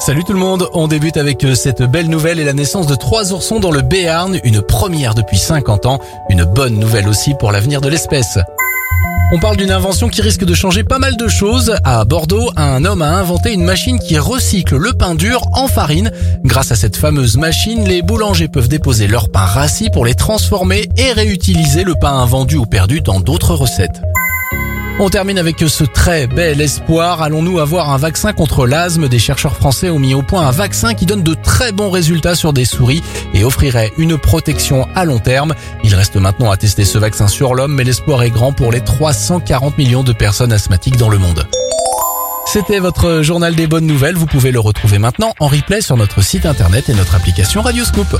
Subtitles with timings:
[0.00, 2.94] Salut tout le monde, on débute avec euh, cette belle nouvelle et la naissance de
[2.94, 7.52] trois oursons dans le Béarn, une première depuis 50 ans, une bonne nouvelle aussi pour
[7.52, 8.38] l'avenir de l'espèce.
[9.30, 11.76] On parle d'une invention qui risque de changer pas mal de choses.
[11.84, 16.10] À Bordeaux, un homme a inventé une machine qui recycle le pain dur en farine.
[16.44, 20.88] Grâce à cette fameuse machine, les boulangers peuvent déposer leur pain rassis pour les transformer
[20.96, 24.00] et réutiliser le pain invendu ou perdu dans d'autres recettes.
[25.02, 27.22] On termine avec ce très bel espoir.
[27.22, 29.08] Allons-nous avoir un vaccin contre l'asthme?
[29.08, 32.34] Des chercheurs français ont mis au point un vaccin qui donne de très bons résultats
[32.34, 33.02] sur des souris
[33.32, 35.54] et offrirait une protection à long terme.
[35.84, 38.82] Il reste maintenant à tester ce vaccin sur l'homme, mais l'espoir est grand pour les
[38.82, 41.46] 340 millions de personnes asthmatiques dans le monde.
[42.44, 44.16] C'était votre journal des bonnes nouvelles.
[44.16, 48.18] Vous pouvez le retrouver maintenant en replay sur notre site internet et notre application Radioscoop.